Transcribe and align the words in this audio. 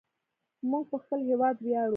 موږ 0.69 0.83
په 0.91 0.97
خپل 1.03 1.19
هیواد 1.29 1.55
ویاړو. 1.59 1.89